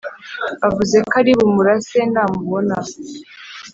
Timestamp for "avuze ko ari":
0.67-1.31